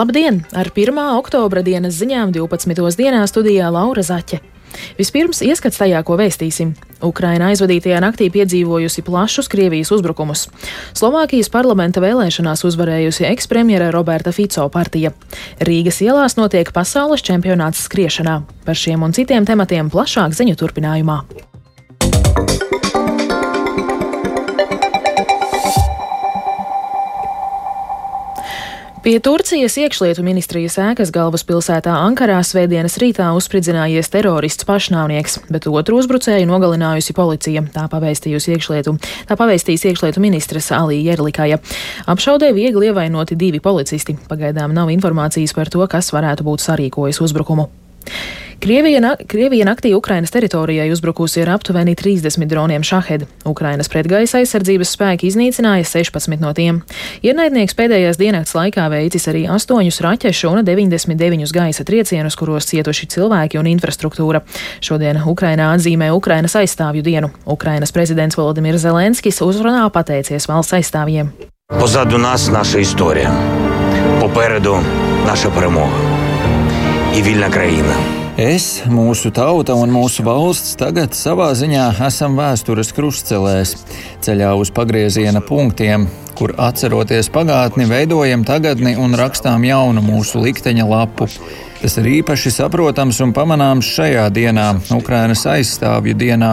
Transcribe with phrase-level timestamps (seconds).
[0.00, 0.38] Labdien!
[0.56, 0.96] Ar 1.
[1.18, 2.72] oktobra dienas ziņām 12.
[2.96, 4.38] dienā studijā Laura Zaķe.
[4.96, 6.70] Vispirms ieskats tajā, ko vēstīsim.
[7.04, 10.46] Ukraina aizvadītajā naktī piedzīvojusi plašus Krievijas uzbrukumus.
[10.96, 15.12] Slovākijas parlamenta vēlēšanās uzvarējusi ekspremjera Roberta Fico partija.
[15.68, 18.40] Rīgas ielās notiek pasaules čempionāts skriešanā.
[18.64, 21.20] Par šiem un citiem tematiem plašāk ziņu turpinājumā.
[29.10, 36.46] Pie Turcijas iekšlietu ministrijas ēkas galvaspilsētā Ankarā svētdienas rītā uzspridzinājies terorists pašnāvnieks, bet otru uzbrucēju
[36.46, 37.64] nogalinājusi policija.
[37.74, 38.94] Tā pavēstījusi iekšlietu.
[39.26, 41.58] Tā pavēstīs iekšlietu ministres Alī Jerlikaja.
[42.06, 44.14] Apšaudē viegli ievainoti divi policisti.
[44.30, 47.66] Pagaidām nav informācijas par to, kas varētu būt sarīkojis uzbrukumu.
[48.59, 53.25] Krievija, na Krievija naktī Ukrainas teritorijai uzbrukusi ar aptuveni 30 droniem šahed.
[53.45, 56.81] Ukrainas pretgaisa aizsardzības spēki iznīcināja 16 no tiem.
[57.23, 63.59] Ienaidnieks pēdējās diennakts laikā veicis arī 8 raķešu un 99 gaisa triecienus, kuros cietuši cilvēki
[63.61, 64.41] un infrastruktūra.
[64.81, 67.31] Šodien Ukrainā atzīmē Ukrainas aizstāvju dienu.
[67.45, 71.33] Ukrainas prezidents Volodimirs Zelenskis uzrunā pateicies valsts aizstāvjiem.
[71.67, 73.33] Позаду нас наша історія,
[74.21, 74.77] попереду
[75.25, 75.99] наша перемога
[77.17, 78.18] і вільна країна.
[78.40, 83.74] Es, mūsu tauta un mūsu valsts tagad savā ziņā esam vēstures krustcelēs,
[84.24, 86.06] ceļā uz pagrieziena punktiem,
[86.38, 91.28] kur atceroties pagātni, veidojam tagadni un rakstām jaunu mūsu likteņa lapu.
[91.80, 96.52] Tas ir īpaši saprotams un pamanāms šajā dienā, Ukrainas aizstāvju dienā.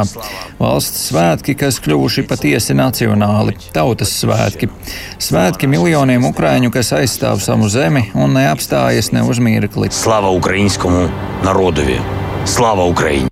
[0.59, 4.71] Valsts svētki, kas kļuvuši patiesi nacionāli, tautas svētki.
[5.19, 9.91] Svētki miljoniem ukraiņu, kas aizstāv savu zemi un neapstājas ne uz mirkli.
[9.91, 11.07] Slava Ukraiņskumu
[11.43, 11.99] narodovie!
[12.47, 13.26] Slava Ukraiņai!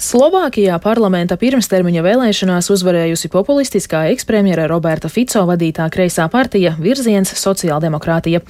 [0.00, 8.40] Slovākijā parlamenta pirmstermiņa vēlēšanās uzvarējusi populistiskā ekspremjera Roberta Fico vadītā kreisā partija Virziens sociāldemokrātija.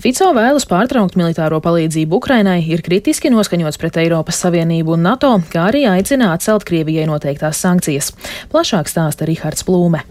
[0.00, 5.68] Fico vēlas pārtraukt militāro palīdzību Ukrainai, ir kritiski noskaņots pret Eiropas Savienību un NATO, kā
[5.74, 8.14] arī aicina atcelt Krievijai noteiktās sankcijas.
[8.54, 10.06] Plašāk stāsta Rihards Plūme.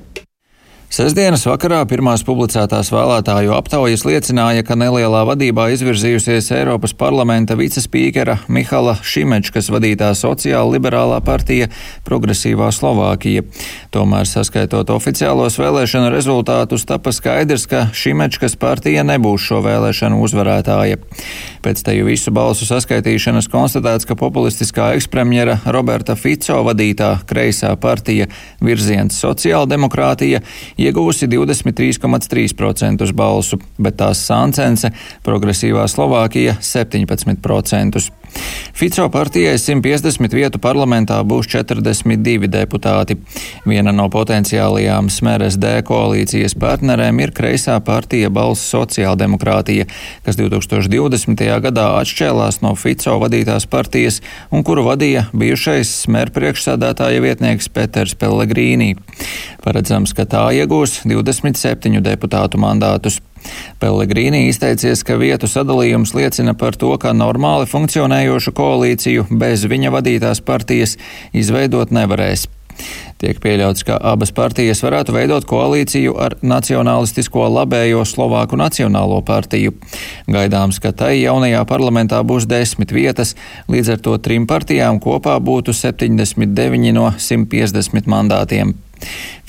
[0.94, 8.94] Sesdienas vakarā pirmās publicētās vēlētāju aptaujas liecināja, ka nelielā vadībā izvirzījusies Eiropas parlamenta vicespīkera Mihala
[9.02, 11.72] Šimečkas vadītā sociāla liberālā partija
[12.06, 13.42] Progresīvā Slovākija.
[13.90, 21.02] Tomēr, saskaitot oficiālos vēlēšanu rezultātus, tapa skaidrs, ka Šimečkas partija nebūs šo vēlēšanu uzvarētāja.
[21.66, 28.30] Pēc teju visu balsu saskaitīšanas konstatēts, ka populistiskā ekspremjera Roberta Fico vadītā kreisā partija
[28.62, 30.46] Virziens sociāldemokrātija
[30.84, 34.92] iegūsi 23,3% balsu, bet tās sāncence
[35.26, 38.04] progresīvā Slovākija 17%.
[38.74, 43.18] Fico partijai 150 vietu parlamentā būs 42 deputāti.
[43.70, 49.86] Viena no potenciālajām Smeres D koalīcijas partnerēm ir kreisā partija Balss sociāldemokrātija,
[50.26, 51.46] kas 2020.
[51.68, 54.22] gadā atšķēlās no Fico vadītās partijas
[54.52, 58.96] un kuru vadīja bijušais Smer priekšsādātāja vietnieks Peters Pellegrīnī.
[59.64, 63.20] Paredzams, ka tā iegūs 27 deputātu mandātus.
[63.84, 70.44] Pellegrīni izteicies, ka vietu sadalījums liecina par to, ka normāli funkcionējošu koalīciju bez viņa vadītās
[70.46, 70.98] partijas
[71.36, 72.48] izveidot nevarēs.
[73.22, 79.76] Tiek pieļauts, ka abas partijas varētu veidot koalīciju ar Nacionalistisko labējo Slovāku Nacionālo partiju.
[80.28, 83.36] Gaidāms, ka tai jaunajā parlamentā būs desmit vietas,
[83.72, 88.74] līdz ar to trim partijām kopā būtu 79 no 150 mandātiem.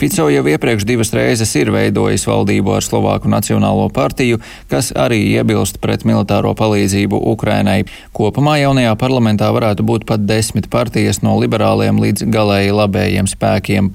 [0.00, 5.78] Fico jau iepriekš divas reizes ir veidojis valdību ar Slovāku Nacionālo partiju, kas arī iebilst
[5.84, 7.84] pret militāro palīdzību Ukrainai.
[8.16, 13.94] Kopumā jaunajā parlamentā varētu būt pat desmit partijas no liberāliem līdz galēji labējiem spēkiem.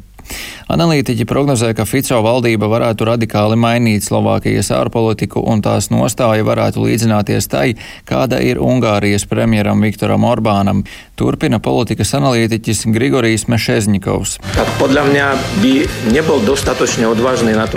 [0.69, 7.49] Analītiķi prognozē, ka Fico valdība varētu radikāli mainīt Slovākijas ārpolitiku un tās nostāja varētu līdzināties
[7.49, 7.73] tai,
[8.05, 10.83] kāda ir Ungārijas premjeram Viktoram Orbānam.
[11.19, 14.37] Turpina politikas analītiķis Grigorijs Mešezņikovs.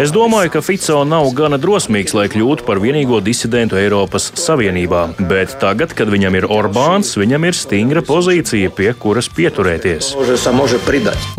[0.04, 5.56] Es domāju, ka Fico nav gana drosmīgs, lai kļūtu par vienīgo disidentu Eiropas Savienībā, bet
[5.62, 10.12] tagad, kad viņam ir Orbāns, viņam ir stingra pozīcija, pie kuras pieturēties.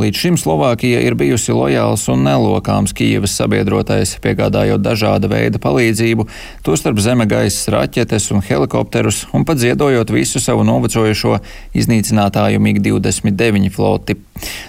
[0.02, 6.28] Līdz šim Slovākija ir bijusi lojāls un nelokāms Kijivas sabiedrotais, piegādājot dažāda veida palīdzību,
[6.66, 11.38] tostarp zeme gaisa raķetes un helikopterus, un pat ziedojot visu savu novecojušo,
[11.78, 14.18] iznīcinātāju MiG-29 floti.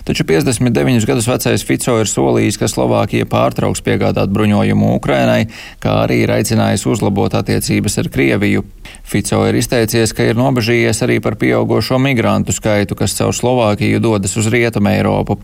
[0.05, 5.47] Taču 59 gadus vecais Fico ir solījis, ka Slovākija pārtrauks piegādāt bruņojumu Ukrainai,
[5.83, 8.65] kā arī ir aicinājis uzlabot attiecības ar Krieviju.
[9.05, 14.37] Fico ir izteicies, ka ir nobežījies arī par pieaugušo migrantu skaitu, kas caur Slovākiju dodas
[14.41, 15.39] uz Rietumu Eiropu.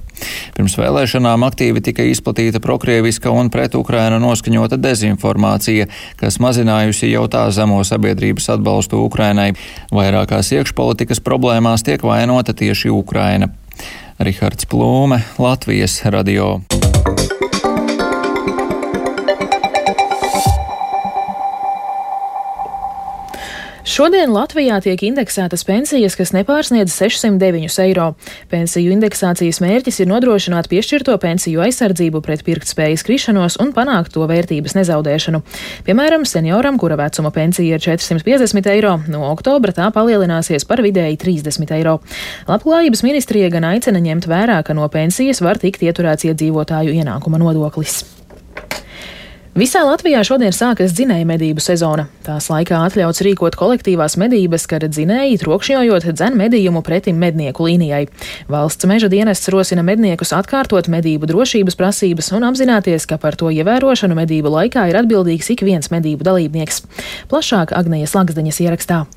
[0.57, 5.88] Pirms vēlēšanām aktīvi tika izplatīta prokrieviska un pret Ukrainu noskaņota dezinformācija,
[6.21, 9.53] kas mazinājusi jau tā zemo sabiedrības atbalstu Ukrainai.
[9.93, 13.53] Vairākās iekšpolitikas problēmās tiek vainota tieši Ukraina.
[14.21, 16.59] Rihards Plūme, Latvijas radio.
[23.91, 28.05] Šodien Latvijā tiek indeksētas pensijas, kas nepārsniedz 609 eiro.
[28.53, 34.77] Pensiju indeksācijas mērķis ir nodrošināt piešķirto pensiju aizsardzību pret pirktspējas krišanos un panākt to vērtības
[34.79, 35.43] nezaudēšanu.
[35.89, 41.75] Piemēram, senioram, kura vecuma pensija ir 450 eiro, no oktobra tā palielināsies par vidēji 30
[41.81, 41.99] eiro.
[42.47, 48.05] Labklājības ministrija gan aicina ņemt vērā, ka no pensijas var tikt ieturēts iedzīvotāju ienākuma nodoklis.
[49.50, 52.05] Visā Latvijā šodien sākas dzinēja medību sezona.
[52.23, 58.05] Tās laikā atļauts rīkot kolektīvās medības, kad dzinēji trokšņojot dzen medījumu pretim mednieku līnijai.
[58.47, 64.23] Valsts meža dienests rosina medniekus atkārtot medību drošības prasības un apzināties, ka par to ievērošanu
[64.23, 66.85] medību laikā ir atbildīgs ik viens medību dalībnieks.
[67.32, 69.08] Plašāk Agnijas Laksdeņas ierakstā.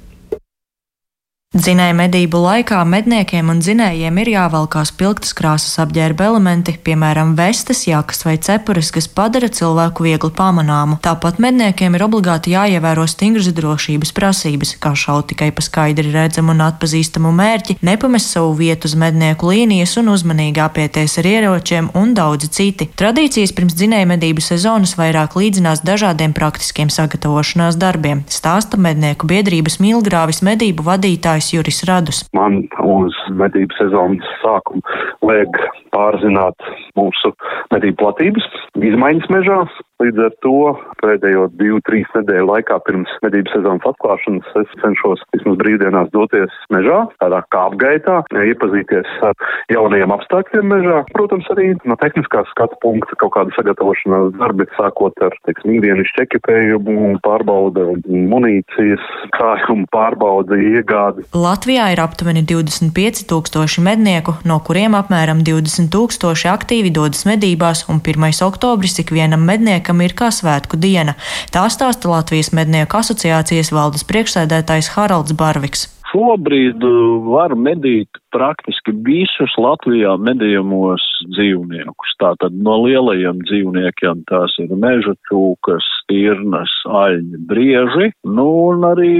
[1.53, 8.23] Dzinēja medību laikā medniekiem un dzinējiem ir jāvalkā spilgtas krāsas apģērba elementi, piemēram, vestes, jākas
[8.25, 10.97] vai cepures, kas padara cilvēku viegli pamanāmu.
[11.05, 16.63] Tāpat medniekiem ir obligāti jāievēro stingras drošības prasības, kā šaut tikai pa skaidri redzamu un
[16.71, 22.49] atpazīstamu mērķi, nepamest savu vietu uz mednieku līnijas un uzmanīgi apieties ar ieročiem un daudzi
[22.49, 22.89] citi.
[22.97, 30.41] Tradīcijas pirms dzinēja medību sezonas vairāk līdzinās dažādiem praktiskiem sagatavošanās darbiem, stāsta mednieku biedrības Milgrāvis
[30.41, 32.23] medību vadītājs vadītājs Juris Radus.
[32.33, 34.81] Man uz medību sezonas sākumu
[35.27, 35.51] liek
[35.93, 36.55] pārzināt
[36.95, 37.33] mūsu
[37.71, 38.45] medību platības,
[38.75, 39.59] izmaiņas mežā.
[40.03, 40.57] Līdz ar to
[40.99, 47.05] pēdējo divu, trīs nedēļu laikā pirms medību sezonas atklāšanas es cenšos vismaz brīvdienās doties mežā,
[47.23, 49.37] tādā kā apgaitā, iepazīties ar
[49.71, 50.97] jaunajiem apstākļiem mežā.
[51.15, 57.21] Protams, arī no tehniskās skatu punkta kaut kāda sagatavošanās darbi, sākot ar, teiksim, ikdienas čekipējumu,
[57.23, 59.07] pārbauda munīcijas,
[59.37, 61.27] krājumu pārbauda, iegādi.
[61.31, 68.03] Latvijā ir aptuveni 25 tūkstoši mednieku, no kuriem apmēram 20 tūkstoši aktīvi dodas medībās, un
[68.03, 68.29] 1.
[68.43, 71.13] oktobris ikvienam medniekam ir kā svētku diena.
[71.53, 75.89] Tā stāsta Latvijas mednieku asociācijas valdes priekšsēdētājs Haralds Barviks.
[76.13, 81.01] Šobrīd uh, var medīt praktiski visus Latvijā medījamos
[81.33, 82.13] dzīvniekus.
[82.21, 89.13] Tātad no lielajiem dzīvniekiem tās ir meža cūkas, stirnas, aļņi, brieži, nu un arī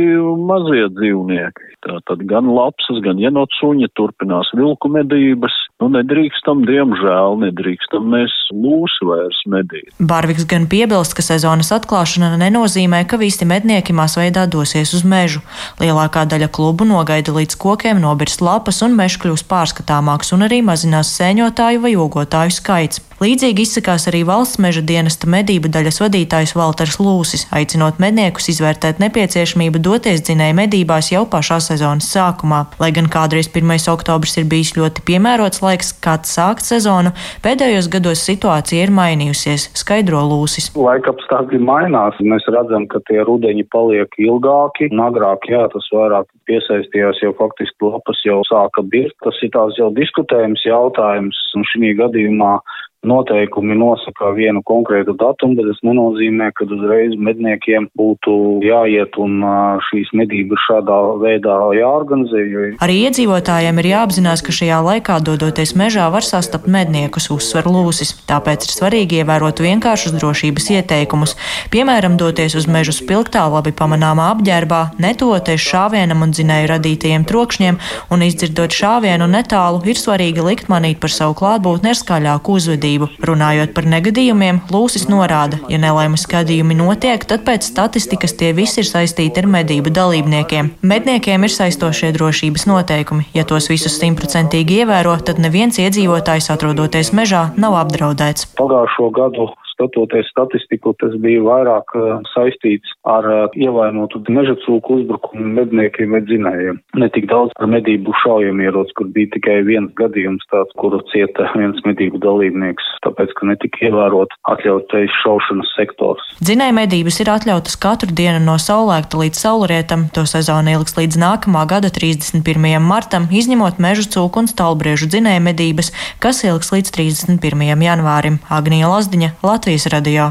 [0.50, 1.69] mazie dzīvnieki.
[1.84, 5.56] Tātad gan lapsas, gan jenotsuņi turpinās vilku medības.
[5.81, 9.90] Nu, nedrīkstam, diemžēl, nedrīkstam mēs lūsi vairs medīt.
[10.00, 15.44] Barviks gan piebilst, ka sezonas atklāšana nenozīmē, ka visi mednieki masveidā dosies uz mežu.
[15.81, 21.13] Lielākā daļa klubu nogaida līdz kokiem nobirst lapas un mežs kļūs pārskatāmāks un arī mazinās
[21.18, 23.01] sēņotāju vai ogotāju skaits.
[23.24, 29.80] Līdzīgi izsakās arī valsts meža dienesta medību daļas vadītājs Valters Lūsis, aicinot medniekus izvērtēt nepieciešamību
[29.85, 32.65] doties dzinēja medībās jau pašā sezonas sākumā.
[32.81, 33.71] Lai gan kādreiz 1.
[33.94, 37.13] oktobris ir bijis ļoti piemērots laiks, kāds sākt sezonu,
[37.45, 40.74] pēdējos gados situācija ir mainījusies, skaidro Lūsis.
[40.75, 46.27] Laika apstākļi mainās, mēs redzam, ka tie rudeņi paliek ilgāki, un agrāk, jā, tas vairāk
[46.74, 49.18] piesaistījās jau faktiski lapas jau sāka birkt.
[49.24, 52.59] Tas ir tās jau diskutējums jautājums, un šī gadījumā
[53.07, 59.44] noteikumi nosaka vienu konkrētu datumu, bet tas nenozīmē, ka uzreiz medniekiem būtu jāiet un
[59.90, 62.44] šīs medības šādā veidā jāorganizē.
[62.48, 62.66] Jo...
[62.83, 68.16] Arī iedzīvotājiem ir jāapzinās, ka šajā laikā dodoties mežā var sastapt medniekus, uzsver lūsis.
[68.30, 71.36] Tāpēc ir svarīgi ievērot vienkāršus drošības ieteikumus.
[71.74, 77.80] Piemēram, doties uz mežu spilgtā, labi pamanāmā apģērbā, netoties šāvienam un dzinēju radītajiem trokšņiem,
[78.14, 83.09] un izdzirdot šāvienu netālu, ir svarīgi likt manīt par savu klātbūtni ar skaļāku uzvedību uzmanību.
[83.23, 88.88] Runājot par negadījumiem, Lūsis norāda, ja nelaimes gadījumi notiek, tad pēc statistikas tie visi ir
[88.88, 90.71] saistīti ar medību dalībniekiem.
[90.81, 93.28] Medniekiem ir saistošie drošības noteikumi.
[93.33, 98.54] Ja tos visus simtprocentīgi ievēro, tad neviens iedzīvotājs atrodoties mežā nav apdraudēts.
[98.57, 99.52] Pagājušo gadu
[99.83, 101.94] skatoties statistiku, tas bija vairāk
[102.31, 103.25] saistīts ar
[103.56, 106.80] ievainotu meža cūku uzbrukumu medniekiem vai dzinējiem.
[106.99, 111.80] Ne tik daudz par medību šaujamierots, kur bija tikai viens gadījums tāds, kuru cieta viens
[111.85, 116.23] medību dalībnieks, tāpēc, ka netika ievērot atļautais šaušanas sektors.
[116.44, 120.07] Dzinēja medības ir atļautas katru dienu no saulēkta līdz saulrietam.
[120.16, 122.80] To sezona ilgs līdz nākamā gada 31.
[122.83, 125.92] martam, izņemot meža cūku un stalbriežu dzinēja medības,
[126.23, 127.83] kas ilgs līdz 31.
[127.83, 128.40] janvārim.
[128.54, 129.33] Agnija Lazdiņa,
[129.73, 130.27] Latvijas radio.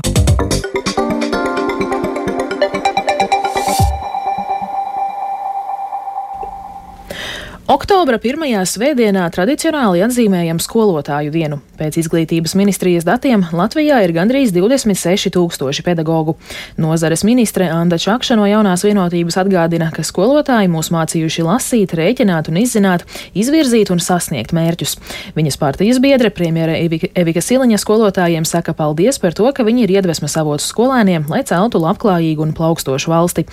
[7.66, 11.58] Oktobra pirmajā svētdienā tradicionāli atzīmējam skolotāju dienu.
[11.82, 16.36] Pēc izglītības ministrijas datiem Latvijā ir gandrīz 26 tūkstoši pedagoģu.
[16.78, 22.60] Nozares ministre Anda Čakša no jaunās vienotības atgādina, ka skolotāji mūs mācījuši lasīt, rēķināt un
[22.60, 23.02] izzināt,
[23.34, 24.94] izvirzīt un sasniegt mērķus.
[25.34, 29.96] Viņas partijas biedre, premjera Evika, Evika Siliņa skolotājiem saka paldies par to, ka viņi ir
[29.96, 33.48] iedvesmas avots skolēniem, lai celtu labklājīgu un plaukstošu valsti.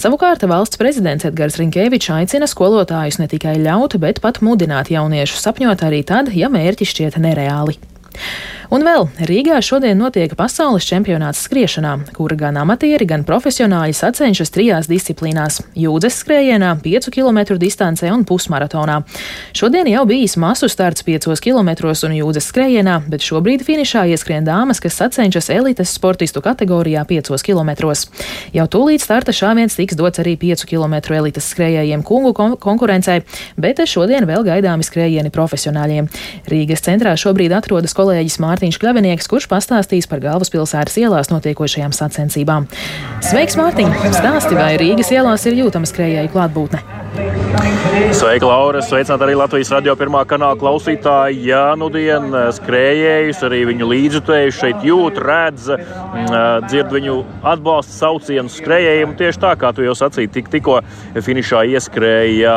[0.00, 5.84] Savukārt valsts prezidents Edgars Rinkēvičs aicina skolotājus ne tikai ļaut, bet pat mudināt jauniešus sapņot
[5.84, 7.73] arī tad, ja mērķi šķiet nereāli.
[8.74, 14.88] Un vēl Rīgā šodien notiek pasaules čempionāts skriešanā, kura gan amatieri, gan profesionāļi sacenšas trijās
[14.90, 19.04] disciplīnās- jūdzes skrējienā, 5 km distancē un pusmaratonā.
[19.52, 21.68] Šodien jau bijis masu starts 5 km
[22.08, 27.70] un jūdzes skrējienā, bet šobrīd finišā ieskrien dāmas, kas sacenšas elites sportistu kategorijā 5 km.
[28.52, 33.22] Jau tūlīt starta šāviens tiks dots arī 5 km elites skrējējiem kungu kon konkurencei,
[33.56, 36.08] bet šodien vēl gaidāmi skrējieni profesionāļiem.
[36.48, 38.80] Rīgas centrā šobrīd atrodas kolēģis Mārtiņš.
[38.82, 42.68] Kļavinieks, kurš pastāstīs par galvaspilsētas ielās notiekošajām sacensībām.
[43.24, 43.96] Sveiks, Mārtiņ!
[44.12, 46.84] Stāsti, vai Rīgas ielās ir jūtama skrējēju klātbūtne?
[48.10, 48.80] Sveika, Laura!
[48.82, 51.44] Sveicināt arī Latvijas radio pirmā kanāla klausītāji.
[51.46, 55.68] Jā, nu dien skrējējus, arī viņu līdzjutējus šeit jūt, redz,
[56.66, 57.14] dzird viņu
[57.46, 59.14] atbalsta saucienu skrējējiem.
[59.20, 60.80] Tieši tā, kā tu jau sacīji, tik, tikko
[61.22, 62.56] finišā ieskrēja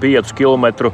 [0.00, 0.88] 5 km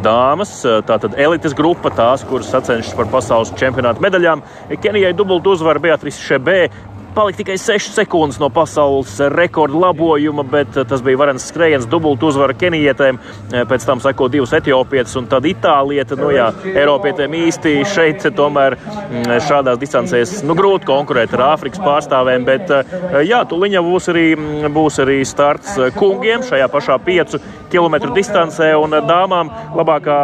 [0.00, 0.56] dāmas.
[0.88, 4.42] Tātad elites grupa, tās, kuras sacenšas par pasaules čempionātu čempionāta medaļām.
[4.82, 6.68] Kenijai dubultu uzvaru Beatrice Šebē
[7.16, 12.28] palika tikai 6 sekundes no pasaules rekorda labojuma, bet eh, tas bija varens skrējiens, dubultu
[12.28, 13.16] uzvara Kenijietēm.
[13.52, 16.18] Eh, pēc tam seko divas etiopietas un tad Itālieta.
[16.20, 22.44] Nu, jā, Eiropietēm īsti šeit tomēr mm, šādās distancēs nu, grūti konkurēt ar Āfrikas pārstāvēm,
[22.44, 22.92] bet eh,
[23.30, 27.38] jā, tuliņa būs arī, mm, būs arī starts kungiem šajā pašā 5
[27.72, 30.18] km distancē un dāmām labākā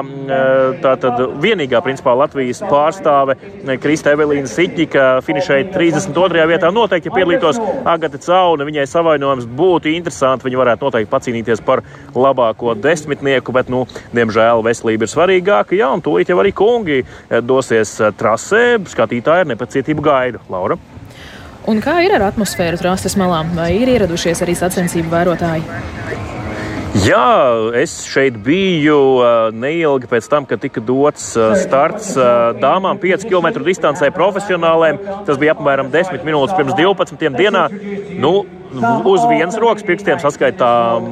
[0.83, 3.37] tātad vienīgā principā Latvijas pārstāve
[3.83, 6.47] Krista Evelīna Siķika finišēja 32.
[6.53, 10.49] vietā noteikti, piedalītos Agate Cauna, viņai savainojums būtu interesanti.
[10.49, 11.85] Viņa varētu noteikti pacīnīties par
[12.15, 13.85] labāko desmitnieku, bet, nu,
[14.17, 15.79] diemžēl, veselība ir svarīgāka.
[15.79, 18.65] Jā, un tūlīt jau arī kungi eh, dosies eh, trasē.
[18.93, 20.43] Skatītāji ar nepacietību gaida.
[20.53, 20.79] Laura.
[21.71, 23.45] Un kā ir ar atmosfēru trastes malā?
[23.55, 26.22] Vai ir ieradušies arī sacensību vērotāji?
[26.93, 28.97] Jā, es šeit biju
[29.57, 31.31] neilgi pēc tam, kad tika dots
[31.63, 32.11] starts
[32.61, 35.01] dāmām 5 km distancē profesionālēm.
[35.25, 37.65] Tas bija apmēram 10 minūtes pirms 12 dienā.
[38.21, 38.43] Nu,
[39.05, 41.09] uz vienas rokas pirkstiem saskaitām,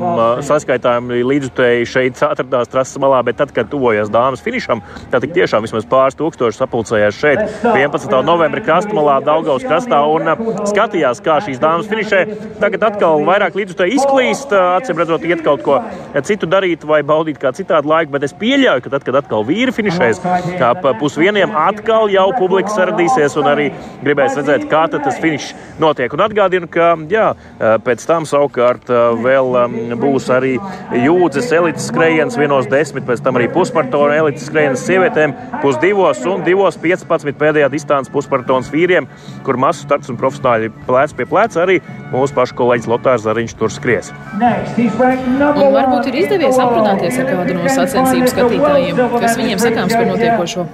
[0.46, 5.86] saskaitām līdzutēji šeit atradās trases malā, bet tad, kad tuvojās dāmas finišam, tad tiešām vismaz
[5.90, 8.14] pāris tūkstoši sapulcējās šeit 11.
[8.26, 10.30] novembrī krastmalā, Daugaus krastā un
[10.70, 12.22] skatījās, kā šīs dāmas finišē.
[12.62, 15.80] Tagad atkal vairāk līdzutēji izklīst, acīm redzot, iet kaut ko
[16.26, 19.74] citu darīt vai baudīt kā citādu laiku, bet es pieļauju, ka tad, kad atkal vīri
[19.76, 20.22] finišēs,
[20.60, 23.70] kā pusvieniem atkal jau publika saradīsies un arī
[24.04, 25.52] gribēs redzēt, kā tas finišs
[25.82, 26.12] notiek.
[26.16, 29.56] Un atgādinu, ka jā, Eh, pēc tam savukārt eh, vēl
[30.00, 30.54] būs arī
[30.96, 36.78] jūdzes elites skrējiens vienos desmit, pēc tam arī pusmaratona elites skrējiens sievietēm pusdivos un divos
[36.80, 39.08] 15 pēdējā distances pusmaratons vīriem,
[39.46, 43.72] kur masu starts un profesionāļi plēc pie pleca arī mūsu pašu kolēģis Lotārs Zariņš tur
[43.72, 44.10] skries.
[44.40, 50.66] Un varbūt ir izdevies aprunāties ar kādu no sacensību skatītājiem, kas viņiem sakāms par notiekošo.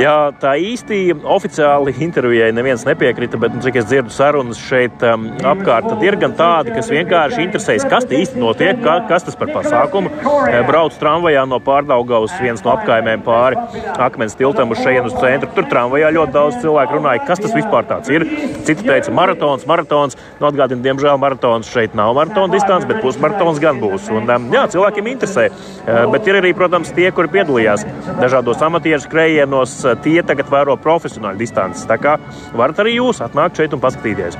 [0.00, 5.04] Jā, tā īsti oficiāli intervijai neviens nepiekrita, bet, nu, cik es dzirdu sarunas šeit,
[5.52, 10.12] apkārt ir gan tādi, kas vienkārši interesējas, kas īsti notiek, ka, kas tas par pasākumu.
[10.50, 13.58] Eh, brauc tramvajā no pārdaugavas viens no apkaimēm pāri
[14.00, 15.50] akmens tiltam uz šejienes uz centru.
[15.56, 18.26] Tur tramvajā ļoti daudz cilvēku runāja, kas tas vispār tāds ir.
[18.68, 20.18] Citi teica, maratons, maratons.
[20.40, 24.08] Nu, atgādini, diemžēl maratons šeit nav maratona distance, bet pusmaratons gan būs.
[24.14, 25.48] Un, jā, cilvēkiem interesē.
[25.50, 27.84] Uh, bet ir arī, protams, tie, kuri piedalījās
[28.20, 31.86] dažādos amatieru skrējienos, tie tagad vēro profesionāļu distances.
[31.90, 32.16] Tā kā
[32.56, 34.38] varat arī jūs atnākt šeit un paskatīties.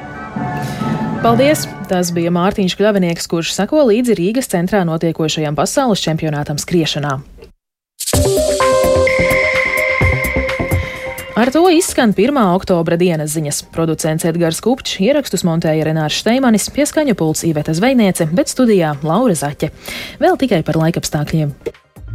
[1.20, 1.66] Paldies!
[1.90, 7.18] Tas bija Mārtiņš Kļavinieks, kurš sako līdzi Rīgas centrā notiekošajam pasaules čempionātam skriešanā.
[11.40, 12.37] Ar to izskan 1.
[12.54, 13.62] oktobra dienas ziņas.
[13.72, 19.72] Producents Edgars Kupčs, ierakstus montēja Renārs Šteimanis, pieskaņu pults Iveta Zvejniece, bet studijā Laura Zaķe.
[20.20, 21.54] Vēl tikai par laikapstākļiem.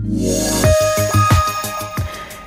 [0.05, 0.94] Yeah.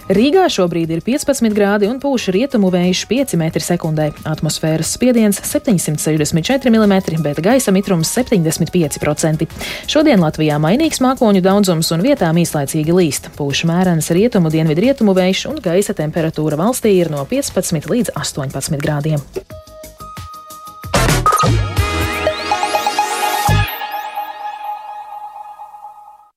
[0.08, 4.06] Rīgā šobrīd ir 15 grādi un pūš rietumu vējš 5 m2.
[4.30, 9.44] Atmosfēras spiediens 764 mm, bet gaisa mitrums 75%.
[9.84, 13.28] Šodien Latvijā mainīgs mākoņu daudzums un vietām īslaicīgi līst.
[13.36, 18.80] Pūš mērens rietumu dienvidu rietumu vējš un gaisa temperatūra valstī ir no 15 līdz 18
[18.80, 19.20] grādiem.